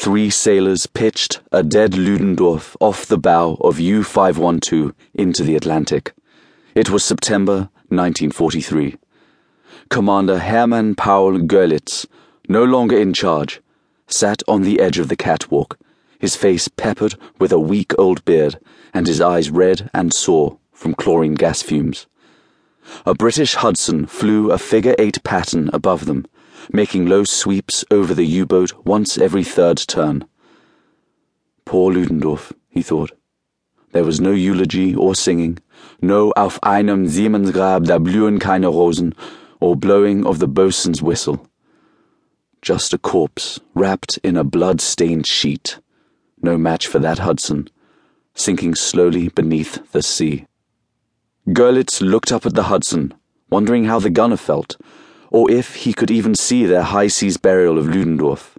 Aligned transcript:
three 0.00 0.30
sailors 0.30 0.86
pitched 0.86 1.42
a 1.52 1.62
dead 1.62 1.94
Ludendorff 1.94 2.74
off 2.80 3.04
the 3.04 3.18
bow 3.18 3.58
of 3.60 3.78
U 3.78 4.02
512 4.02 4.94
into 5.12 5.44
the 5.44 5.54
Atlantic. 5.54 6.14
It 6.74 6.88
was 6.88 7.04
September 7.04 7.68
1943. 7.88 8.96
Commander 9.90 10.38
Hermann 10.38 10.94
Paul 10.94 11.40
Goerlitz, 11.40 12.06
no 12.48 12.64
longer 12.64 12.96
in 12.96 13.12
charge, 13.12 13.60
sat 14.06 14.42
on 14.48 14.62
the 14.62 14.80
edge 14.80 14.98
of 14.98 15.08
the 15.08 15.16
catwalk, 15.16 15.78
his 16.18 16.34
face 16.34 16.66
peppered 16.66 17.16
with 17.38 17.52
a 17.52 17.60
week 17.60 17.92
old 17.98 18.24
beard 18.24 18.58
and 18.94 19.06
his 19.06 19.20
eyes 19.20 19.50
red 19.50 19.90
and 19.92 20.14
sore 20.14 20.56
from 20.72 20.94
chlorine 20.94 21.34
gas 21.34 21.60
fumes. 21.60 22.06
A 23.04 23.12
British 23.12 23.54
Hudson 23.56 24.06
flew 24.06 24.50
a 24.50 24.56
figure 24.56 24.94
eight 24.98 25.22
pattern 25.24 25.68
above 25.74 26.06
them 26.06 26.24
making 26.72 27.06
low 27.06 27.24
sweeps 27.24 27.84
over 27.90 28.14
the 28.14 28.26
U 28.26 28.46
boat 28.46 28.72
once 28.84 29.18
every 29.18 29.44
third 29.44 29.78
turn. 29.78 30.24
Poor 31.64 31.92
Ludendorff, 31.92 32.52
he 32.68 32.82
thought. 32.82 33.12
There 33.92 34.04
was 34.04 34.20
no 34.20 34.32
eulogy 34.32 34.94
or 34.94 35.14
singing, 35.14 35.58
no 36.00 36.32
Auf 36.36 36.58
einem 36.62 37.06
Seemannsgrab 37.06 37.86
da 37.86 37.98
blühen 37.98 38.38
keine 38.38 38.68
Rosen, 38.68 39.14
or 39.60 39.76
blowing 39.76 40.24
of 40.26 40.38
the 40.38 40.48
boatswain's 40.48 41.02
whistle. 41.02 41.46
Just 42.62 42.92
a 42.92 42.98
corpse 42.98 43.60
wrapped 43.74 44.18
in 44.22 44.36
a 44.36 44.44
blood 44.44 44.80
stained 44.80 45.26
sheet. 45.26 45.78
No 46.42 46.56
match 46.56 46.86
for 46.86 46.98
that 46.98 47.18
Hudson, 47.18 47.68
sinking 48.34 48.74
slowly 48.74 49.28
beneath 49.28 49.92
the 49.92 50.02
sea. 50.02 50.46
Goerlitz 51.48 52.00
looked 52.00 52.30
up 52.30 52.46
at 52.46 52.54
the 52.54 52.64
Hudson, 52.64 53.14
wondering 53.50 53.86
how 53.86 53.98
the 53.98 54.10
gunner 54.10 54.36
felt 54.36 54.76
or 55.30 55.50
if 55.50 55.76
he 55.76 55.92
could 55.92 56.10
even 56.10 56.34
see 56.34 56.66
their 56.66 56.82
high 56.82 57.06
seas 57.06 57.36
burial 57.36 57.78
of 57.78 57.86
Ludendorff. 57.86 58.58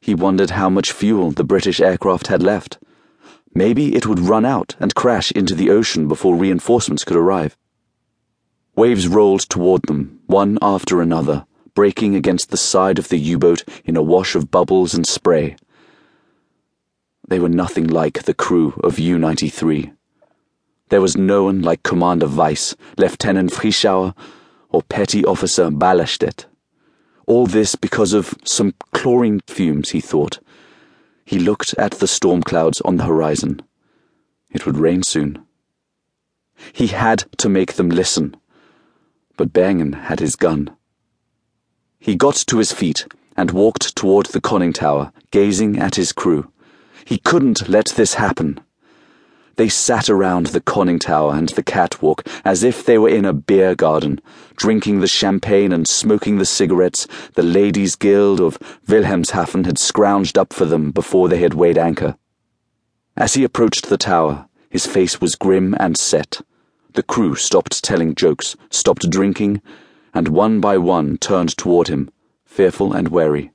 He 0.00 0.14
wondered 0.14 0.50
how 0.50 0.68
much 0.68 0.92
fuel 0.92 1.30
the 1.30 1.44
British 1.44 1.80
aircraft 1.80 2.26
had 2.26 2.42
left. 2.42 2.78
Maybe 3.54 3.94
it 3.94 4.06
would 4.06 4.18
run 4.18 4.44
out 4.44 4.74
and 4.80 4.94
crash 4.94 5.30
into 5.32 5.54
the 5.54 5.70
ocean 5.70 6.08
before 6.08 6.34
reinforcements 6.34 7.04
could 7.04 7.16
arrive. 7.16 7.56
Waves 8.76 9.06
rolled 9.06 9.48
toward 9.48 9.82
them, 9.82 10.20
one 10.26 10.58
after 10.60 11.00
another, 11.00 11.46
breaking 11.74 12.16
against 12.16 12.50
the 12.50 12.56
side 12.56 12.98
of 12.98 13.08
the 13.08 13.18
U 13.18 13.38
boat 13.38 13.62
in 13.84 13.96
a 13.96 14.02
wash 14.02 14.34
of 14.34 14.50
bubbles 14.50 14.94
and 14.94 15.06
spray. 15.06 15.56
They 17.26 17.38
were 17.38 17.48
nothing 17.48 17.86
like 17.86 18.24
the 18.24 18.34
crew 18.34 18.78
of 18.82 18.98
U 18.98 19.18
93. 19.18 19.92
There 20.88 21.00
was 21.00 21.16
no 21.16 21.44
one 21.44 21.62
like 21.62 21.82
Commander 21.82 22.28
Weiss, 22.28 22.76
Lieutenant 22.98 23.52
Frischauer, 23.52 24.14
or 24.74 24.82
Petty 24.82 25.24
Officer 25.24 25.70
Ballerstedt. 25.70 26.46
All 27.28 27.46
this 27.46 27.76
because 27.76 28.12
of 28.12 28.34
some 28.44 28.74
chlorine 28.92 29.40
fumes, 29.46 29.90
he 29.90 30.00
thought. 30.00 30.40
He 31.24 31.38
looked 31.38 31.74
at 31.78 31.92
the 31.92 32.08
storm 32.08 32.42
clouds 32.42 32.80
on 32.80 32.96
the 32.96 33.04
horizon. 33.04 33.62
It 34.50 34.66
would 34.66 34.76
rain 34.76 35.04
soon. 35.04 35.46
He 36.72 36.88
had 36.88 37.24
to 37.38 37.48
make 37.48 37.74
them 37.74 37.88
listen. 37.88 38.36
But 39.36 39.52
Bergen 39.52 39.92
had 39.92 40.18
his 40.18 40.34
gun. 40.34 40.76
He 42.00 42.16
got 42.16 42.34
to 42.48 42.58
his 42.58 42.72
feet 42.72 43.06
and 43.36 43.52
walked 43.52 43.94
toward 43.94 44.26
the 44.26 44.40
conning 44.40 44.72
tower, 44.72 45.12
gazing 45.30 45.78
at 45.78 45.94
his 45.94 46.10
crew. 46.10 46.50
He 47.04 47.18
couldn't 47.18 47.68
let 47.68 47.86
this 47.96 48.14
happen. 48.14 48.58
They 49.56 49.68
sat 49.68 50.10
around 50.10 50.46
the 50.46 50.60
conning 50.60 50.98
tower 50.98 51.34
and 51.34 51.48
the 51.50 51.62
catwalk 51.62 52.26
as 52.44 52.64
if 52.64 52.84
they 52.84 52.98
were 52.98 53.08
in 53.08 53.24
a 53.24 53.32
beer 53.32 53.76
garden, 53.76 54.20
drinking 54.56 55.00
the 55.00 55.06
champagne 55.06 55.72
and 55.72 55.86
smoking 55.86 56.38
the 56.38 56.44
cigarettes 56.44 57.06
the 57.34 57.42
Ladies' 57.44 57.94
Guild 57.94 58.40
of 58.40 58.58
Wilhelmshaven 58.88 59.64
had 59.64 59.78
scrounged 59.78 60.36
up 60.36 60.52
for 60.52 60.64
them 60.64 60.90
before 60.90 61.28
they 61.28 61.38
had 61.38 61.54
weighed 61.54 61.78
anchor. 61.78 62.16
As 63.16 63.34
he 63.34 63.44
approached 63.44 63.88
the 63.88 63.96
tower, 63.96 64.48
his 64.70 64.86
face 64.86 65.20
was 65.20 65.36
grim 65.36 65.76
and 65.78 65.96
set. 65.96 66.40
The 66.94 67.04
crew 67.04 67.36
stopped 67.36 67.84
telling 67.84 68.16
jokes, 68.16 68.56
stopped 68.70 69.08
drinking, 69.08 69.62
and 70.12 70.26
one 70.28 70.60
by 70.60 70.78
one 70.78 71.16
turned 71.18 71.56
toward 71.56 71.86
him, 71.86 72.10
fearful 72.44 72.92
and 72.92 73.08
wary. 73.08 73.52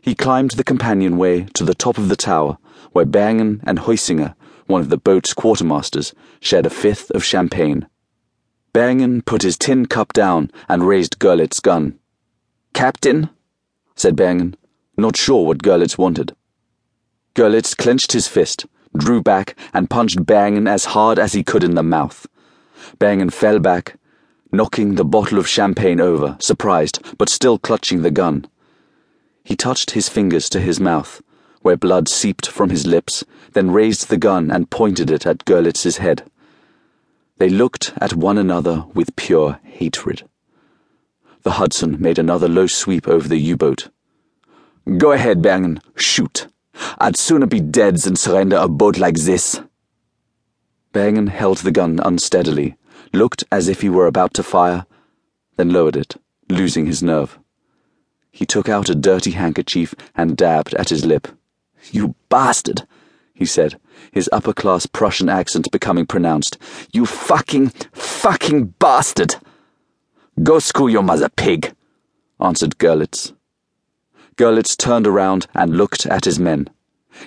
He 0.00 0.14
climbed 0.14 0.52
the 0.52 0.64
companionway 0.64 1.42
to 1.54 1.64
the 1.64 1.74
top 1.74 1.98
of 1.98 2.08
the 2.08 2.16
tower, 2.16 2.56
where 2.92 3.04
Bergen 3.04 3.60
and 3.64 3.80
Heusinger 3.80 4.34
one 4.66 4.80
of 4.80 4.88
the 4.88 4.96
boat's 4.96 5.34
quartermasters, 5.34 6.14
shared 6.40 6.66
a 6.66 6.70
fifth 6.70 7.10
of 7.10 7.24
champagne. 7.24 7.86
Bergen 8.72 9.22
put 9.22 9.42
his 9.42 9.56
tin 9.56 9.86
cup 9.86 10.12
down 10.12 10.50
and 10.68 10.86
raised 10.86 11.18
Goerlitz's 11.18 11.60
gun. 11.60 11.98
Captain, 12.72 13.30
said 13.94 14.16
Bergen, 14.16 14.56
not 14.96 15.16
sure 15.16 15.46
what 15.46 15.62
Goerlitz 15.62 15.96
wanted. 15.96 16.34
Goerlitz 17.34 17.76
clenched 17.76 18.12
his 18.12 18.26
fist, 18.26 18.66
drew 18.96 19.22
back, 19.22 19.56
and 19.72 19.90
punched 19.90 20.24
Bergen 20.24 20.66
as 20.66 20.86
hard 20.86 21.18
as 21.18 21.32
he 21.32 21.44
could 21.44 21.64
in 21.64 21.74
the 21.74 21.82
mouth. 21.82 22.26
Bergen 22.98 23.30
fell 23.30 23.58
back, 23.58 23.96
knocking 24.50 24.94
the 24.94 25.04
bottle 25.04 25.38
of 25.38 25.48
champagne 25.48 26.00
over, 26.00 26.36
surprised, 26.40 27.00
but 27.18 27.28
still 27.28 27.58
clutching 27.58 28.02
the 28.02 28.10
gun. 28.10 28.46
He 29.44 29.56
touched 29.56 29.92
his 29.92 30.08
fingers 30.08 30.48
to 30.50 30.60
his 30.60 30.80
mouth 30.80 31.22
where 31.64 31.78
blood 31.78 32.10
seeped 32.10 32.46
from 32.46 32.68
his 32.68 32.86
lips, 32.86 33.24
then 33.54 33.70
raised 33.70 34.10
the 34.10 34.18
gun 34.18 34.50
and 34.50 34.68
pointed 34.68 35.10
it 35.10 35.24
at 35.24 35.46
Goerlitz's 35.46 35.96
head. 35.96 36.30
They 37.38 37.48
looked 37.48 37.94
at 37.96 38.12
one 38.12 38.36
another 38.36 38.84
with 38.92 39.16
pure 39.16 39.58
hatred. 39.62 40.28
The 41.42 41.52
Hudson 41.52 41.96
made 41.98 42.18
another 42.18 42.48
low 42.48 42.66
sweep 42.66 43.08
over 43.08 43.26
the 43.26 43.38
U 43.38 43.56
boat. 43.56 43.88
Go 44.98 45.12
ahead, 45.12 45.40
Bergen, 45.40 45.80
shoot. 45.96 46.48
I'd 46.98 47.16
sooner 47.16 47.46
be 47.46 47.60
dead 47.60 47.96
than 47.96 48.16
surrender 48.16 48.56
a 48.58 48.68
boat 48.68 48.98
like 48.98 49.16
this. 49.16 49.62
Bergen 50.92 51.28
held 51.28 51.58
the 51.58 51.72
gun 51.72 51.98
unsteadily, 52.04 52.76
looked 53.14 53.42
as 53.50 53.68
if 53.68 53.80
he 53.80 53.88
were 53.88 54.06
about 54.06 54.34
to 54.34 54.42
fire, 54.42 54.84
then 55.56 55.72
lowered 55.72 55.96
it, 55.96 56.16
losing 56.50 56.84
his 56.84 57.02
nerve. 57.02 57.38
He 58.30 58.44
took 58.44 58.68
out 58.68 58.90
a 58.90 58.94
dirty 58.94 59.30
handkerchief 59.30 59.94
and 60.14 60.36
dabbed 60.36 60.74
at 60.74 60.90
his 60.90 61.06
lip. 61.06 61.26
You 61.90 62.14
bastard, 62.28 62.86
he 63.34 63.46
said, 63.46 63.78
his 64.12 64.28
upper 64.32 64.52
class 64.52 64.86
Prussian 64.86 65.28
accent 65.28 65.70
becoming 65.70 66.06
pronounced. 66.06 66.58
You 66.92 67.06
fucking, 67.06 67.70
fucking 67.92 68.74
bastard! 68.78 69.36
Go 70.42 70.58
screw 70.58 70.88
your 70.88 71.02
mother, 71.02 71.28
pig, 71.28 71.74
answered 72.40 72.78
Goerlitz. 72.78 73.32
Goerlitz 74.36 74.76
turned 74.76 75.06
around 75.06 75.46
and 75.54 75.76
looked 75.76 76.06
at 76.06 76.24
his 76.24 76.38
men. 76.38 76.68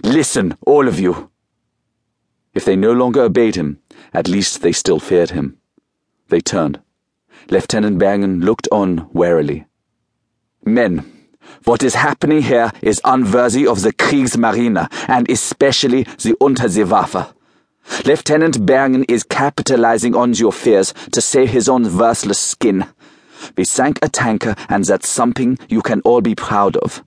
Listen, 0.04 0.58
all 0.66 0.88
of 0.88 1.00
you! 1.00 1.30
If 2.54 2.66
they 2.66 2.76
no 2.76 2.92
longer 2.92 3.22
obeyed 3.22 3.56
him, 3.56 3.80
at 4.14 4.28
least 4.28 4.62
they 4.62 4.72
still 4.72 5.00
feared 5.00 5.32
him. 5.32 5.58
They 6.30 6.42
turned. 6.42 6.82
Lieutenant 7.50 8.00
Bergen 8.00 8.42
looked 8.42 8.68
on 8.72 9.10
warily. 9.14 9.66
Men, 10.66 11.17
what 11.64 11.84
is 11.84 11.96
happening 11.96 12.42
here 12.42 12.72
is 12.82 13.02
unworthy 13.04 13.68
of 13.68 13.82
the 13.82 13.94
Kriegsmarine 13.94 14.88
and 15.08 15.30
especially 15.30 16.04
the 16.04 16.36
Unterseewaffe. 16.40 17.34
Lieutenant 18.06 18.66
Bergen 18.66 19.04
is 19.06 19.24
capitalizing 19.24 20.16
on 20.16 20.34
your 20.34 20.52
fears 20.52 20.94
to 21.12 21.22
save 21.22 21.50
his 21.50 21.68
own 21.68 21.98
worthless 21.98 22.40
skin. 22.40 22.86
We 23.56 23.64
sank 23.64 24.00
a 24.02 24.10
tanker 24.10 24.56
and 24.70 24.86
that's 24.86 25.10
something 25.10 25.58
you 25.70 25.82
can 25.82 26.02
all 26.02 26.22
be 26.22 26.36
proud 26.36 26.78
of. 26.78 27.04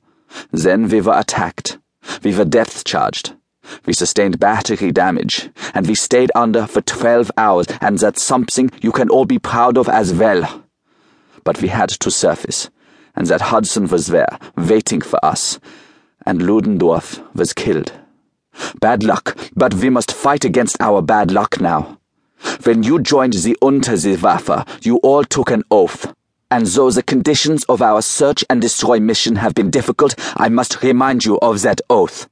Then 0.50 0.88
we 0.88 1.00
were 1.00 1.18
attacked. 1.18 1.78
We 2.22 2.36
were 2.36 2.44
depth 2.44 2.84
charged. 2.84 3.34
We 3.86 3.92
sustained 3.92 4.40
battery 4.40 4.90
damage, 4.90 5.50
and 5.74 5.86
we 5.86 5.94
stayed 5.94 6.32
under 6.34 6.66
for 6.66 6.80
12 6.80 7.30
hours, 7.36 7.66
and 7.80 7.98
that's 7.98 8.22
something 8.22 8.70
you 8.80 8.90
can 8.90 9.08
all 9.10 9.26
be 9.26 9.38
proud 9.38 9.78
of 9.78 9.88
as 9.88 10.12
well. 10.12 10.64
But 11.44 11.62
we 11.62 11.68
had 11.68 11.90
to 11.90 12.10
surface 12.10 12.68
and 13.16 13.26
that 13.26 13.40
Hudson 13.40 13.86
was 13.88 14.06
there, 14.06 14.38
waiting 14.56 15.00
for 15.00 15.22
us, 15.24 15.58
and 16.24 16.42
Ludendorff 16.42 17.20
was 17.34 17.52
killed. 17.52 17.92
Bad 18.80 19.02
luck, 19.02 19.36
but 19.54 19.74
we 19.74 19.90
must 19.90 20.12
fight 20.12 20.44
against 20.44 20.80
our 20.80 21.02
bad 21.02 21.30
luck 21.30 21.60
now. 21.60 21.98
When 22.62 22.82
you 22.82 23.00
joined 23.00 23.34
the 23.34 23.56
Unterseewaffe, 23.60 24.84
you 24.84 24.96
all 24.98 25.24
took 25.24 25.50
an 25.50 25.64
oath. 25.70 26.14
And 26.50 26.66
though 26.66 26.90
the 26.90 27.02
conditions 27.02 27.64
of 27.64 27.82
our 27.82 28.02
search 28.02 28.44
and 28.48 28.60
destroy 28.60 28.98
mission 28.98 29.36
have 29.36 29.54
been 29.54 29.70
difficult, 29.70 30.14
I 30.36 30.48
must 30.48 30.82
remind 30.82 31.24
you 31.24 31.38
of 31.40 31.62
that 31.62 31.80
oath. 31.90 32.28